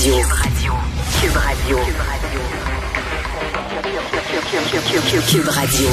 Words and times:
Radio. 0.00 0.14
Cube 1.20 1.36
Radio. 1.36 1.78
Cube 5.28 5.48
Radio. 5.50 5.88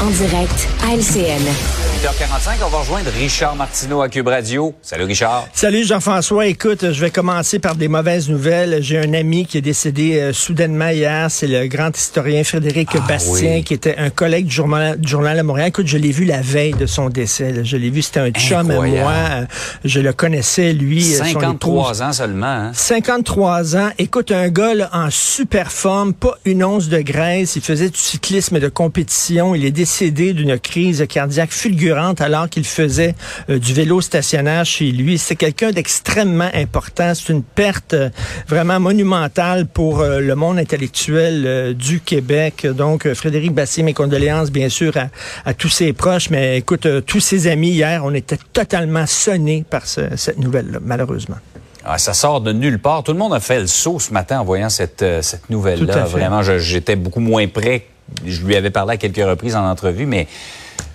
En 0.00 0.08
direct 0.08 0.66
à 0.82 0.94
LCN. 0.94 1.93
8h45, 2.04 2.62
on 2.66 2.68
va 2.68 2.78
rejoindre 2.80 3.10
Richard 3.18 3.56
Martineau 3.56 4.02
à 4.02 4.10
Cube 4.10 4.28
Radio. 4.28 4.74
Salut 4.82 5.04
Richard. 5.04 5.48
Salut 5.54 5.84
Jean-François. 5.86 6.44
Écoute, 6.46 6.92
je 6.92 7.00
vais 7.00 7.08
commencer 7.10 7.58
par 7.58 7.76
des 7.76 7.88
mauvaises 7.88 8.28
nouvelles. 8.28 8.82
J'ai 8.82 8.98
un 8.98 9.14
ami 9.14 9.46
qui 9.46 9.56
est 9.56 9.62
décédé 9.62 10.18
euh, 10.20 10.34
soudainement 10.34 10.88
hier. 10.88 11.30
C'est 11.30 11.46
le 11.46 11.66
grand 11.66 11.96
historien 11.96 12.44
Frédéric 12.44 12.90
Ah, 12.94 12.98
Bastien, 13.08 13.54
oui. 13.54 13.64
qui 13.64 13.72
était 13.72 13.96
un 13.96 14.10
collègue 14.10 14.44
du 14.44 14.54
journal, 14.54 15.00
du 15.00 15.08
journal 15.08 15.38
à 15.38 15.42
Montréal. 15.42 15.68
Écoute, 15.68 15.86
je 15.86 15.96
l'ai 15.96 16.10
vu 16.10 16.26
la 16.26 16.42
veille 16.42 16.74
de 16.74 16.84
son 16.84 17.08
décès. 17.08 17.52
là. 17.52 17.62
Je 17.64 17.78
l'ai 17.78 17.88
vu, 17.88 18.02
c'était 18.02 18.20
un 18.20 18.30
chum 18.32 18.70
à 18.70 18.74
moi. 18.74 19.12
Euh, 19.12 19.46
Je 19.86 20.00
le 20.00 20.12
connaissais, 20.12 20.74
lui. 20.74 21.14
euh, 21.14 21.18
son 21.20 21.24
épouse. 21.24 21.32
53 21.32 22.02
ans 22.02 22.12
seulement. 22.12 22.46
Hein? 22.46 22.72
53 22.74 23.76
ans. 23.78 23.88
Écoute, 23.96 24.30
un 24.30 24.48
gars 24.50 24.74
là, 24.74 24.90
en 24.92 25.08
super 25.08 25.72
forme, 25.72 26.12
pas 26.12 26.36
une 26.44 26.64
once 26.64 26.88
de 26.90 26.98
graisse. 27.00 27.56
Il 27.56 27.62
faisait 27.62 27.88
du 27.88 27.98
cyclisme 27.98 28.60
de 28.60 28.68
compétition. 28.68 29.54
Il 29.54 29.64
est 29.64 29.70
décédé 29.70 30.34
d'une 30.34 30.58
crise 30.58 31.06
cardiaque 31.08 31.50
fulgurante 31.50 31.93
alors 31.98 32.48
qu'il 32.48 32.64
faisait 32.64 33.14
euh, 33.50 33.58
du 33.58 33.72
vélo 33.74 34.00
stationnaire 34.00 34.64
chez 34.64 34.90
lui. 34.90 35.18
C'est 35.18 35.36
quelqu'un 35.36 35.70
d'extrêmement 35.70 36.50
important. 36.54 37.12
C'est 37.14 37.32
une 37.32 37.42
perte 37.42 37.94
euh, 37.94 38.10
vraiment 38.48 38.80
monumentale 38.80 39.66
pour 39.66 40.00
euh, 40.00 40.20
le 40.20 40.34
monde 40.34 40.58
intellectuel 40.58 41.74
du 41.74 42.00
Québec. 42.00 42.66
Donc, 42.66 43.12
Frédéric 43.14 43.52
Bastien, 43.52 43.84
mes 43.84 43.94
condoléances, 43.94 44.50
bien 44.50 44.68
sûr, 44.68 44.96
à, 44.96 45.08
à 45.44 45.54
tous 45.54 45.68
ses 45.68 45.92
proches. 45.92 46.30
Mais 46.30 46.58
écoute, 46.58 46.86
tous 47.06 47.20
ses 47.20 47.46
amis 47.46 47.70
hier, 47.70 48.02
on 48.04 48.14
était 48.14 48.38
totalement 48.52 49.06
sonnés 49.06 49.64
par 49.68 49.86
ce- 49.86 50.16
cette 50.16 50.38
nouvelle-là, 50.38 50.78
malheureusement. 50.82 51.36
Ah, 51.84 51.98
ça 51.98 52.14
sort 52.14 52.40
de 52.40 52.52
nulle 52.52 52.78
part. 52.78 53.02
Tout 53.02 53.12
le 53.12 53.18
monde 53.18 53.34
a 53.34 53.40
fait 53.40 53.60
le 53.60 53.66
saut 53.66 53.98
ce 54.00 54.12
matin 54.12 54.40
en 54.40 54.44
voyant 54.44 54.70
cette, 54.70 55.04
cette 55.20 55.50
nouvelle-là. 55.50 56.04
Vraiment, 56.04 56.42
j'étais 56.42 56.96
beaucoup 56.96 57.20
moins 57.20 57.46
près. 57.46 57.86
Je 58.24 58.42
lui 58.42 58.56
avais 58.56 58.70
parlé 58.70 58.94
à 58.94 58.96
quelques 58.96 59.16
reprises 59.26 59.54
en 59.56 59.68
entrevue, 59.68 60.06
mais 60.06 60.26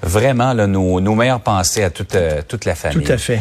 vraiment, 0.01 0.53
là, 0.53 0.67
nos, 0.67 0.99
nos 0.99 1.15
meilleures 1.15 1.41
pensées 1.41 1.83
à 1.83 1.89
toute, 1.89 2.15
euh, 2.15 2.41
toute 2.47 2.65
la 2.65 2.75
famille. 2.75 3.05
Tout 3.05 3.11
à 3.11 3.17
fait. 3.17 3.39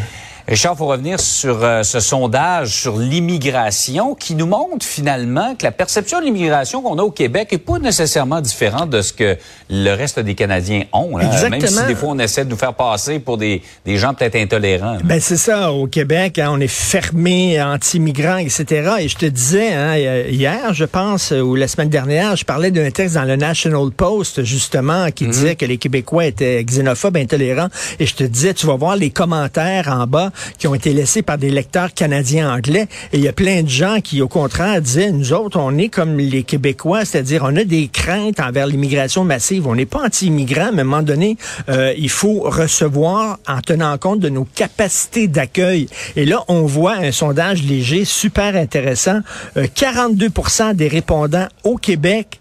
Richard, 0.49 0.73
il 0.77 0.79
faut 0.79 0.87
revenir 0.87 1.21
sur 1.21 1.63
euh, 1.63 1.83
ce 1.83 2.01
sondage 2.01 2.71
sur 2.71 2.97
l'immigration 2.97 4.15
qui 4.15 4.35
nous 4.35 4.47
montre 4.47 4.87
finalement 4.87 5.55
que 5.55 5.63
la 5.63 5.73
perception 5.73 6.21
de 6.21 6.25
l'immigration 6.25 6.81
qu'on 6.81 6.99
a 6.99 7.03
au 7.03 7.11
Québec 7.11 7.49
est 7.53 7.59
pas 7.59 7.79
nécessairement 7.79 8.41
différente 8.41 8.89
de 8.89 9.03
ce 9.03 9.13
que 9.13 9.37
le 9.69 9.93
reste 9.93 10.21
des 10.21 10.35
Canadiens 10.35 10.85
ont. 10.95 11.19
là. 11.19 11.51
Même 11.51 11.61
si 11.61 11.85
des 11.85 11.95
fois 11.95 12.09
on 12.13 12.19
essaie 12.19 12.47
de 12.47 12.51
nous 12.51 12.57
faire 12.57 12.73
passer 12.73 13.19
pour 13.19 13.37
des, 13.37 13.61
des 13.85 13.99
gens 13.99 14.15
peut-être 14.15 14.37
intolérants. 14.37 14.97
Ben 15.05 15.21
c'est 15.21 15.37
ça, 15.37 15.71
au 15.71 15.87
Québec, 15.87 16.39
hein, 16.39 16.49
on 16.51 16.61
est 16.61 16.67
fermé, 16.67 17.61
anti-migrants, 17.61 18.39
etc. 18.39 18.93
Et 19.01 19.09
je 19.09 19.19
te 19.19 19.27
disais, 19.27 19.75
hein, 19.75 19.97
hier, 20.31 20.73
je 20.73 20.87
pense, 20.87 21.31
ou 21.31 21.57
la 21.57 21.69
semaine 21.69 21.91
dernière, 21.91 22.37
je 22.37 22.47
parlais 22.47 22.71
d'un 22.71 22.91
texte 22.91 23.17
dans 23.17 23.25
le 23.25 23.37
National 23.37 23.91
Post, 23.95 24.45
justement, 24.45 25.11
qui 25.11 25.27
disait 25.27 25.57
que 25.57 25.67
les 25.67 25.77
Québécois 25.77 26.25
étaient 26.25 26.65
xénophobes, 26.65 27.19
intolérants. 27.19 27.69
Et 28.01 28.07
je 28.07 28.15
te 28.15 28.25
disais, 28.25 28.55
tu 28.55 28.67
vas 28.67 28.77
voir 28.77 28.97
les 28.97 29.11
commentaires 29.11 29.89
en 29.89 30.07
bas 30.07 30.33
qui 30.59 30.67
ont 30.67 30.75
été 30.75 30.93
laissés 30.93 31.23
par 31.23 31.39
des 31.39 31.51
lecteurs 31.51 31.95
canadiens 31.95 32.53
anglais. 32.53 32.89
Et 33.13 33.19
il 33.19 33.25
y 33.25 33.29
a 33.29 33.33
plein 33.33 33.63
de 33.63 33.69
gens 33.69 34.01
qui, 34.03 34.23
au 34.23 34.29
contraire, 34.29 34.81
disaient, 34.81 35.11
nous 35.11 35.33
autres, 35.33 35.59
on 35.59 35.77
est 35.79 35.89
comme 35.89 36.19
les 36.19 36.43
Québécois, 36.43 37.05
c'est-à-dire 37.05 37.43
on 37.45 37.57
a 37.57 37.65
des 37.65 37.89
craintes 37.89 38.41
envers 38.41 38.67
l'immigration 38.67 39.25
massive. 39.25 39.67
On 39.67 39.75
n'est 39.75 39.87
pas 39.87 40.05
anti-immigrants, 40.05 40.71
mais 40.73 40.79
à 40.79 40.83
un 40.83 40.85
moment 40.85 41.03
donné, 41.03 41.37
euh, 41.69 41.93
il 41.97 42.11
faut 42.11 42.41
recevoir 42.41 43.39
en 43.47 43.61
tenant 43.61 43.97
compte 43.99 44.21
de 44.21 44.29
nos 44.29 44.45
capacités 44.45 45.29
d'accueil. 45.29 45.89
Et 46.17 46.25
là, 46.25 46.45
on 46.49 46.63
voit 46.63 46.95
un 46.95 47.13
sondage 47.13 47.63
léger 47.63 48.05
super 48.05 48.57
intéressant. 48.57 49.21
Euh, 49.57 49.67
42% 49.75 50.75
des 50.75 50.89
répondants 50.89 51.49
au 51.65 51.77
Québec 51.77 52.38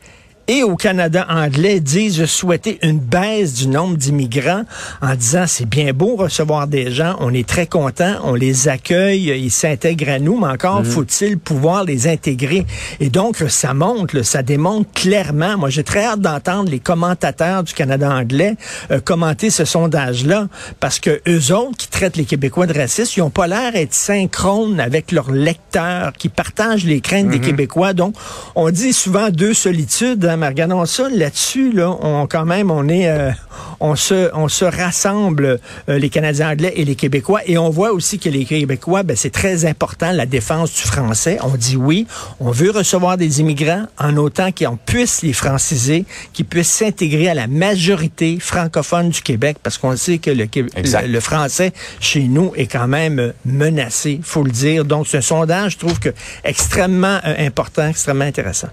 et 0.48 0.64
au 0.64 0.78
Canada 0.78 1.26
anglais 1.30 1.82
disent 1.82 2.26
souhaiter 2.26 2.80
une 2.82 3.00
baisse 3.00 3.54
du 3.54 3.68
nombre 3.68 3.98
d'immigrants 3.98 4.64
en 5.02 5.14
disant 5.14 5.44
c'est 5.46 5.68
bien 5.68 5.92
beau 5.92 6.16
recevoir 6.16 6.68
des 6.68 6.90
gens, 6.92 7.18
on 7.20 7.34
est 7.34 7.48
très 7.48 7.68
content, 7.68 8.14
on 8.24 8.34
les 8.34 8.70
accueille, 8.70 9.34
ils 9.38 9.52
s'intègrent 9.52 10.10
à 10.10 10.20
nous, 10.20 10.40
mais 10.40 10.48
encore 10.48 10.86
faut-il 10.86 11.38
pouvoir 11.38 11.84
les 11.84 12.08
intégrer. 12.08 12.66
Et 13.02 13.10
donc 13.10 13.44
ça 13.50 13.74
montre, 13.74 14.16
là, 14.16 14.24
ça 14.24 14.42
démontre 14.42 14.90
clairement. 14.94 15.58
Moi 15.58 15.70
j'ai 15.70 15.84
très 15.84 16.06
hâte 16.06 16.22
d'entendre 16.22 16.72
les 16.72 16.80
commentateurs 16.80 17.64
du 17.64 17.74
Canada 17.74 18.10
anglais 18.10 18.56
euh, 18.92 19.02
commenter 19.02 19.50
ce 19.50 19.66
sondage-là 19.66 20.48
parce 20.80 21.00
que 21.00 21.22
eux 21.28 21.54
autres 21.54 21.78
qui 21.78 21.90
traitent 21.90 22.18
les 22.18 22.26
Québécois 22.26 22.68
de 22.68 22.74
racistes, 22.74 23.18
ils 23.18 23.22
ont 23.22 23.30
pas 23.30 23.48
l'air 23.48 23.74
d'être 23.74 23.94
synchrones 23.94 24.80
avec 24.80 25.12
leurs 25.12 25.32
lecteurs 25.32 26.14
qui 26.14 26.30
partagent 26.30 26.86
les 26.86 27.02
craintes 27.02 27.30
des 27.30 27.42
Québécois. 27.42 27.92
Donc 27.92 28.16
on 28.56 28.70
dit 28.70 28.94
souvent 28.94 29.30
deux 29.30 29.54
solitudes. 29.54 30.26
Hein, 30.26 30.37
mais 30.38 30.48
regardons 30.48 30.86
ça 30.86 31.10
là-dessus. 31.10 31.72
Là, 31.72 31.96
on 32.02 32.28
quand 32.28 32.46
même, 32.46 32.72
on 32.72 32.88
est, 32.88 33.10
euh, 33.10 33.32
on 33.80 33.96
se, 33.96 34.30
on 34.34 34.48
se 34.48 34.66
rassemble 34.66 35.60
euh, 35.90 36.00
les 36.00 36.10
Canadiens 36.10 36.52
anglais 36.52 36.74
et 36.76 36.86
les 36.86 36.96
Québécois, 36.96 37.42
et 37.46 37.58
on 37.58 37.70
voit 37.70 37.92
aussi 37.92 38.20
que 38.20 38.30
les 38.30 38.46
Québécois, 38.46 39.04
ben, 39.04 39.16
c'est 39.16 39.32
très 39.32 39.66
important 39.66 40.12
la 40.12 40.26
défense 40.26 40.74
du 40.74 40.82
français. 40.82 41.38
On 41.44 41.56
dit 41.56 41.76
oui, 41.76 42.08
on 42.40 42.52
veut 42.52 42.72
recevoir 42.72 43.18
des 43.18 43.40
immigrants 43.40 43.86
en 43.98 44.16
autant 44.18 44.52
qu'on 44.52 44.78
puisse 44.78 45.22
les 45.22 45.34
franciser, 45.34 46.06
qu'ils 46.34 46.46
puissent 46.46 46.72
s'intégrer 46.72 47.30
à 47.30 47.34
la 47.34 47.48
majorité 47.48 48.38
francophone 48.40 49.10
du 49.10 49.22
Québec, 49.22 49.58
parce 49.62 49.78
qu'on 49.78 49.96
sait 49.96 50.18
que 50.20 50.32
le, 50.32 50.48
le, 50.56 51.08
le 51.08 51.20
français 51.20 51.74
chez 52.00 52.24
nous 52.24 52.54
est 52.56 52.68
quand 52.68 52.88
même 52.88 53.20
euh, 53.20 53.32
menacé, 53.46 54.20
faut 54.24 54.44
le 54.44 54.52
dire. 54.52 54.86
Donc, 54.86 55.08
c'est 55.08 55.18
un 55.18 55.22
sondage, 55.22 55.74
je 55.74 55.78
trouve 55.78 56.00
que 56.00 56.10
extrêmement 56.44 57.20
euh, 57.26 57.36
important, 57.40 57.88
extrêmement 57.88 58.26
intéressant. 58.26 58.70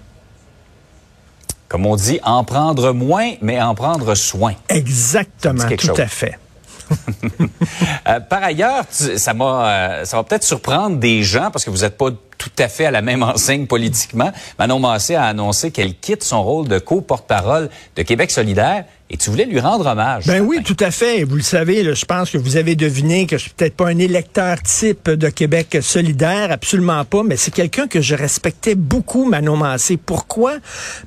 Comme 1.67 1.85
on 1.85 1.95
dit, 1.95 2.19
en 2.23 2.43
prendre 2.43 2.91
moins, 2.91 3.31
mais 3.41 3.59
en 3.61 3.73
prendre 3.75 4.13
soin. 4.15 4.53
Exactement, 4.69 5.67
tout 5.67 5.87
chose. 5.87 5.99
à 5.99 6.07
fait. 6.07 6.37
Euh, 8.07 8.19
par 8.19 8.43
ailleurs, 8.43 8.83
tu- 8.87 9.17
ça 9.17 9.33
m'a, 9.33 9.67
euh, 9.67 10.05
ça 10.05 10.17
va 10.17 10.23
peut-être 10.23 10.43
surprendre 10.43 10.97
des 10.97 11.23
gens 11.23 11.49
parce 11.51 11.65
que 11.65 11.71
vous 11.71 11.79
n'êtes 11.79 11.97
pas 11.97 12.09
tout 12.37 12.51
à 12.59 12.67
fait 12.67 12.85
à 12.85 12.91
la 12.91 13.01
même 13.01 13.23
enseigne 13.23 13.65
politiquement. 13.65 14.31
Manon 14.59 14.77
Massé 14.79 15.15
a 15.15 15.23
annoncé 15.25 15.71
qu'elle 15.71 15.95
quitte 15.95 16.23
son 16.23 16.43
rôle 16.43 16.67
de 16.67 16.77
co-porte-parole 16.77 17.71
de 17.95 18.01
Québec 18.03 18.29
solidaire 18.29 18.85
et 19.09 19.17
tu 19.17 19.29
voulais 19.29 19.45
lui 19.45 19.59
rendre 19.59 19.85
hommage. 19.85 20.25
Ben 20.25 20.41
oui, 20.41 20.61
tout 20.63 20.77
à 20.79 20.89
fait. 20.89 21.23
Vous 21.23 21.35
le 21.35 21.43
savez, 21.43 21.83
là, 21.83 21.93
je 21.93 22.05
pense 22.05 22.31
que 22.31 22.39
vous 22.39 22.57
avez 22.57 22.75
deviné 22.75 23.27
que 23.27 23.37
je 23.37 23.43
suis 23.43 23.51
peut-être 23.51 23.75
pas 23.75 23.87
un 23.87 23.99
électeur 23.99 24.59
type 24.63 25.11
de 25.11 25.29
Québec 25.29 25.77
solidaire, 25.81 26.51
absolument 26.51 27.05
pas, 27.05 27.21
mais 27.21 27.37
c'est 27.37 27.51
quelqu'un 27.51 27.87
que 27.87 28.01
je 28.01 28.15
respectais 28.15 28.73
beaucoup, 28.73 29.25
Manon 29.25 29.57
Massé. 29.57 29.97
Pourquoi? 29.97 30.55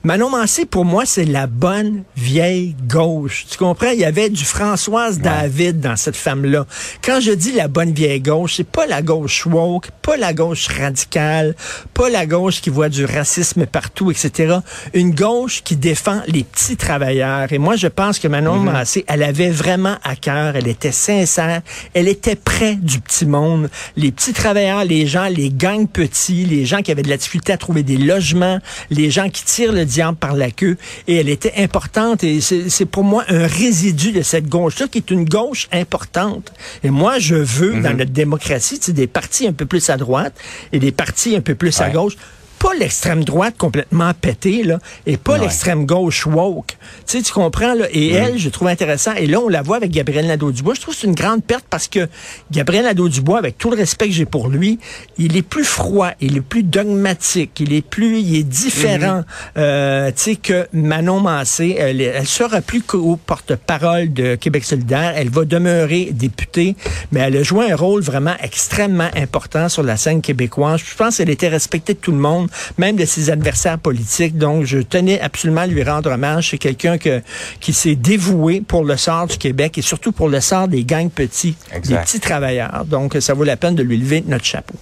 Manon 0.04 0.30
Massé, 0.30 0.64
pour 0.64 0.84
moi, 0.84 1.06
c'est 1.06 1.24
la 1.24 1.48
bonne 1.48 2.04
vieille 2.16 2.76
gauche. 2.88 3.46
Tu 3.50 3.58
comprends? 3.58 3.90
Il 3.90 3.98
y 3.98 4.04
avait 4.04 4.30
du 4.30 4.44
Françoise 4.44 5.18
David 5.18 5.80
dans 5.80 5.96
cette 5.96 6.16
femme-là. 6.16 6.66
Quand 7.02 7.20
je 7.20 7.32
dis 7.32 7.52
la 7.52 7.66
bonne 7.66 7.92
vieille 7.92 8.20
gauche, 8.20 8.54
c'est 8.58 8.64
pas 8.64 8.86
la 8.86 9.02
gauche 9.02 9.44
woke, 9.44 9.90
pas 10.02 10.16
la 10.16 10.32
gauche 10.32 10.68
radicale, 10.68 11.56
pas 11.94 12.08
la 12.08 12.26
gauche 12.26 12.60
qui 12.60 12.70
voit 12.70 12.88
du 12.90 13.04
racisme 13.04 13.66
partout, 13.66 14.12
etc. 14.12 14.58
Une 14.94 15.12
gauche 15.14 15.62
qui 15.64 15.74
défend 15.74 16.22
les 16.28 16.44
petits 16.44 16.76
travailleurs. 16.76 17.52
Et 17.52 17.58
moi, 17.58 17.74
je 17.74 17.87
pense 17.88 18.18
que 18.18 18.28
Manon 18.28 18.58
Massé, 18.58 19.04
elle 19.06 19.22
avait 19.22 19.50
vraiment 19.50 19.96
à 20.02 20.16
cœur, 20.16 20.56
elle 20.56 20.68
était 20.68 20.92
sincère, 20.92 21.62
elle 21.94 22.08
était 22.08 22.36
près 22.36 22.74
du 22.74 23.00
petit 23.00 23.26
monde. 23.26 23.70
Les 23.96 24.12
petits 24.12 24.32
travailleurs, 24.32 24.84
les 24.84 25.06
gens, 25.06 25.28
les 25.28 25.50
gangs 25.50 25.88
petits, 25.88 26.44
les 26.44 26.64
gens 26.66 26.82
qui 26.82 26.90
avaient 26.90 27.02
de 27.02 27.08
la 27.08 27.16
difficulté 27.16 27.52
à 27.52 27.56
trouver 27.56 27.82
des 27.82 27.96
logements, 27.96 28.58
les 28.90 29.10
gens 29.10 29.28
qui 29.28 29.44
tirent 29.44 29.72
le 29.72 29.84
diable 29.84 30.16
par 30.16 30.34
la 30.34 30.50
queue. 30.50 30.76
Et 31.06 31.16
elle 31.16 31.28
était 31.28 31.54
importante 31.56 32.24
et 32.24 32.40
c'est 32.40 32.86
pour 32.86 33.04
moi 33.04 33.24
un 33.28 33.46
résidu 33.46 34.12
de 34.12 34.22
cette 34.22 34.48
gauche-là 34.48 34.88
qui 34.88 34.98
est 34.98 35.10
une 35.10 35.24
gauche 35.24 35.68
importante. 35.72 36.52
Et 36.82 36.90
moi, 36.90 37.18
je 37.18 37.34
veux, 37.34 37.80
dans 37.80 37.96
notre 37.96 38.12
démocratie, 38.12 38.78
des 38.92 39.06
partis 39.06 39.46
un 39.46 39.52
peu 39.52 39.66
plus 39.66 39.90
à 39.90 39.96
droite 39.96 40.34
et 40.72 40.78
des 40.78 40.92
partis 40.92 41.36
un 41.36 41.40
peu 41.40 41.54
plus 41.54 41.80
à 41.80 41.90
gauche 41.90 42.16
pas 42.58 42.74
l'extrême 42.74 43.24
droite 43.24 43.54
complètement 43.58 44.12
pétée, 44.14 44.62
là, 44.64 44.78
et 45.06 45.16
pas 45.16 45.34
Ouais. 45.34 45.40
l'extrême 45.40 45.86
gauche 45.86 46.26
woke. 46.26 46.76
Tu 47.06 47.18
sais, 47.18 47.22
tu 47.22 47.32
comprends, 47.32 47.74
là. 47.74 47.86
Et 47.92 48.12
elle, 48.12 48.38
je 48.38 48.48
trouve 48.48 48.68
intéressant. 48.68 49.12
Et 49.14 49.26
là, 49.26 49.40
on 49.40 49.48
la 49.48 49.62
voit 49.62 49.76
avec 49.76 49.90
Gabriel 49.90 50.26
Nadeau-Dubois. 50.26 50.74
Je 50.74 50.80
trouve 50.80 50.94
que 50.94 51.00
c'est 51.00 51.06
une 51.06 51.14
grande 51.14 51.44
perte 51.44 51.64
parce 51.70 51.86
que 51.88 52.08
Gabriel 52.50 52.84
Nadeau-Dubois, 52.84 53.38
avec 53.38 53.58
tout 53.58 53.70
le 53.70 53.76
respect 53.76 54.06
que 54.08 54.14
j'ai 54.14 54.24
pour 54.26 54.48
lui, 54.48 54.78
il 55.18 55.36
est 55.36 55.42
plus 55.42 55.64
froid, 55.64 56.10
il 56.20 56.36
est 56.36 56.40
plus 56.40 56.62
dogmatique, 56.62 57.60
il 57.60 57.72
est 57.72 57.82
plus, 57.86 58.20
il 58.20 58.36
est 58.36 58.42
différent, 58.42 59.22
euh, 59.56 60.08
tu 60.08 60.22
sais, 60.22 60.36
que 60.36 60.66
Manon 60.72 61.20
Massé. 61.20 61.76
Elle, 61.78 62.00
elle 62.00 62.26
sera 62.26 62.60
plus 62.60 62.82
co-porte-parole 62.82 64.12
de 64.12 64.34
Québec 64.34 64.64
solidaire. 64.64 65.12
Elle 65.16 65.30
va 65.30 65.44
demeurer 65.44 66.08
députée, 66.12 66.76
mais 67.12 67.20
elle 67.20 67.36
a 67.36 67.42
joué 67.42 67.70
un 67.70 67.76
rôle 67.76 68.02
vraiment 68.02 68.34
extrêmement 68.42 69.10
important 69.16 69.68
sur 69.68 69.82
la 69.82 69.96
scène 69.96 70.20
québécoise. 70.22 70.80
Je 70.84 70.94
pense 70.96 71.18
qu'elle 71.18 71.30
était 71.30 71.48
respectée 71.48 71.94
de 71.94 71.98
tout 71.98 72.12
le 72.12 72.18
monde, 72.18 72.47
même 72.76 72.96
de 72.96 73.04
ses 73.04 73.30
adversaires 73.30 73.78
politiques. 73.78 74.36
Donc, 74.38 74.64
je 74.64 74.78
tenais 74.78 75.20
absolument 75.20 75.62
à 75.62 75.66
lui 75.66 75.82
rendre 75.82 76.10
hommage. 76.10 76.50
C'est 76.50 76.58
quelqu'un 76.58 76.98
que, 76.98 77.22
qui 77.60 77.72
s'est 77.72 77.94
dévoué 77.96 78.60
pour 78.60 78.84
le 78.84 78.96
sort 78.96 79.26
du 79.26 79.36
Québec 79.38 79.78
et 79.78 79.82
surtout 79.82 80.12
pour 80.12 80.28
le 80.28 80.40
sort 80.40 80.68
des 80.68 80.84
gangs 80.84 81.10
petits, 81.10 81.56
Exact. 81.72 81.88
des 81.88 82.02
petits 82.02 82.20
travailleurs. 82.20 82.84
Donc, 82.86 83.16
ça 83.20 83.34
vaut 83.34 83.44
la 83.44 83.56
peine 83.56 83.74
de 83.74 83.82
lui 83.82 83.96
lever 83.98 84.22
notre 84.26 84.44
chapeau. 84.44 84.74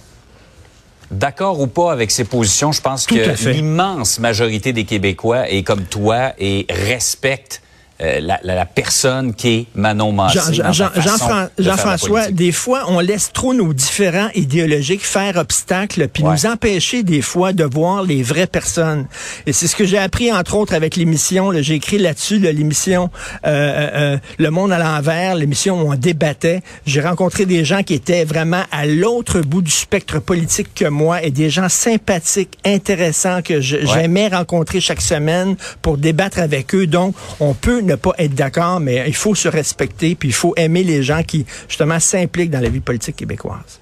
d'accord 1.11 1.59
ou 1.59 1.67
pas 1.67 1.91
avec 1.91 2.11
ses 2.11 2.25
positions, 2.25 2.71
je 2.71 2.81
pense 2.81 3.05
Tout 3.05 3.15
que 3.15 3.49
l'immense 3.49 4.19
majorité 4.19 4.73
des 4.73 4.83
Québécois 4.83 5.49
est 5.49 5.63
comme 5.63 5.83
toi 5.83 6.33
et 6.37 6.65
respecte 6.69 7.61
euh, 8.01 8.19
la, 8.19 8.39
la- 8.43 8.55
la 8.55 8.65
personne 8.65 9.33
qui 9.33 9.47
est 9.49 9.65
Manon 9.75 10.11
Massé. 10.11 10.39
Jean- 10.53 10.71
Jean- 10.71 10.89
la 10.95 11.63
Jean-François, 11.63 12.09
politique. 12.21 12.35
des 12.35 12.51
fois, 12.51 12.83
on 12.87 12.99
laisse 12.99 13.31
trop 13.33 13.53
nos 13.53 13.73
différents 13.73 14.29
idéologiques 14.35 15.05
faire 15.05 15.37
obstacle, 15.37 16.07
puis 16.07 16.23
Ouais. 16.23 16.31
nous 16.33 16.45
empêcher 16.45 17.03
des 17.03 17.21
fois 17.21 17.53
de 17.53 17.63
voir 17.63 18.03
les 18.03 18.23
vraies 18.23 18.47
personnes. 18.47 19.07
Et 19.45 19.53
c'est 19.53 19.67
ce 19.67 19.75
que 19.75 19.85
j'ai 19.85 19.97
appris, 19.97 20.31
entre 20.31 20.55
autres, 20.55 20.73
avec 20.73 20.95
l'émission. 20.95 21.51
J'ai 21.61 21.75
écrit 21.75 21.97
là-dessus, 21.97 22.39
là, 22.39 22.51
l'émission 22.51 23.09
euh, 23.45 23.49
euh, 23.49 23.89
euh, 24.15 24.17
Le 24.37 24.49
Monde 24.51 24.71
à 24.71 24.77
l'envers, 24.79 25.35
l'émission 25.35 25.81
où 25.81 25.91
on 25.91 25.95
débattait. 25.95 26.61
J'ai 26.85 27.01
rencontré 27.01 27.45
des 27.45 27.65
gens 27.65 27.83
qui 27.83 27.93
étaient 27.93 28.25
vraiment 28.25 28.63
à 28.71 28.85
l'autre 28.85 29.41
bout 29.41 29.61
du 29.61 29.71
spectre 29.71 30.19
politique 30.19 30.69
que 30.75 30.85
moi 30.85 31.23
et 31.23 31.31
des 31.31 31.49
gens 31.49 31.69
sympathiques, 31.69 32.57
intéressants 32.65 33.41
que 33.41 33.59
j'aimais 33.61 34.27
rencontrer 34.27 34.79
chaque 34.81 35.01
semaine 35.01 35.55
pour 35.81 35.97
débattre 35.97 36.39
avec 36.39 36.73
eux. 36.75 36.87
Donc, 36.87 37.15
on 37.39 37.53
peut 37.53 37.81
ne 37.87 37.95
pas 37.95 38.13
être 38.17 38.35
d'accord, 38.35 38.79
mais 38.79 39.03
il 39.07 39.15
faut 39.15 39.33
se 39.35 39.47
respecter, 39.47 40.15
puis 40.15 40.29
il 40.29 40.33
faut 40.33 40.53
aimer 40.57 40.83
les 40.83 41.01
gens 41.03 41.23
qui, 41.23 41.45
justement, 41.67 41.99
s'impliquent 41.99 42.51
dans 42.51 42.59
la 42.61 42.69
vie 42.69 42.79
politique 42.81 43.15
québécoise. 43.15 43.79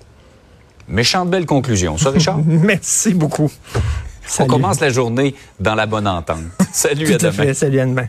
Méchante 0.87 1.29
belle 1.29 1.45
conclusion, 1.45 1.97
ça, 1.97 2.11
Richard? 2.11 2.39
Merci 2.45 3.13
beaucoup. 3.13 3.51
On 3.75 3.79
Salut. 4.27 4.49
commence 4.49 4.79
la 4.79 4.89
journée 4.89 5.35
dans 5.59 5.75
la 5.75 5.85
bonne 5.85 6.07
entente. 6.07 6.43
Salut, 6.71 7.05
à 7.13 7.17
Tout 7.17 7.25
à 7.25 7.31
demain. 7.31 7.43
fait. 7.43 7.53
Salut, 7.53 7.79
à 7.79 7.85
demain. 7.85 8.07